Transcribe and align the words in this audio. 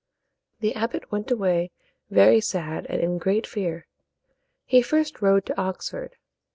The 0.61 0.73
abbot 0.73 1.11
went 1.11 1.29
away 1.29 1.69
very 2.09 2.41
sad 2.41 2.87
and 2.89 2.99
in 2.99 3.19
great 3.19 3.45
fear. 3.45 3.85
He 4.65 4.81
first 4.81 5.21
rode 5.21 5.45
to 5.45 5.61
Oxford. 5.61 6.15